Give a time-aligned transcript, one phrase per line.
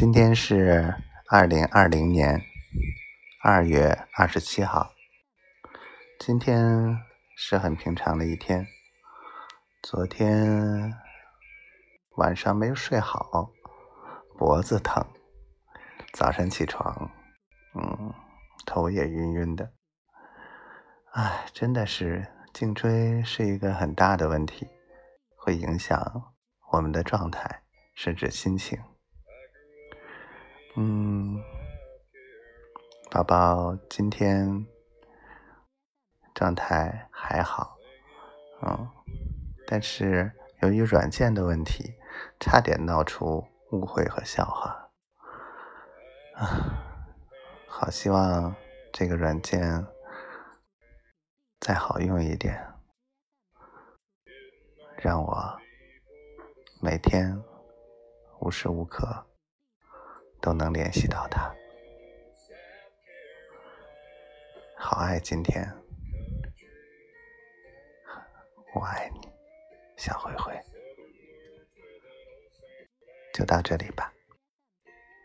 [0.00, 0.94] 今天是
[1.28, 2.42] 二零二零年
[3.42, 4.94] 二月二十七号。
[6.18, 6.96] 今天
[7.36, 8.66] 是很平常的一天。
[9.82, 10.94] 昨天
[12.16, 13.50] 晚上没有睡好，
[14.38, 15.06] 脖子疼。
[16.14, 17.10] 早晨起床，
[17.74, 18.14] 嗯，
[18.64, 19.70] 头也晕晕的。
[21.12, 24.66] 哎，真的是颈椎是一个很大的问题，
[25.36, 26.32] 会影响
[26.72, 28.80] 我们的状态，甚至心情。
[30.76, 31.42] 嗯，
[33.10, 34.64] 宝宝今天
[36.32, 37.76] 状态还好，
[38.62, 38.88] 嗯，
[39.66, 40.30] 但是
[40.62, 41.94] 由于软件的问题，
[42.38, 44.90] 差点闹出误会和笑话。
[46.38, 46.46] 啊，
[47.66, 48.54] 好希望
[48.92, 49.84] 这个软件
[51.58, 52.74] 再好用一点，
[54.96, 55.58] 让我
[56.80, 57.42] 每天
[58.38, 59.26] 无时无刻。
[60.40, 61.54] 都能联系到他，
[64.76, 65.70] 好爱今天，
[68.74, 69.28] 我爱你，
[69.96, 70.58] 小灰灰，
[73.34, 74.12] 就到这里吧。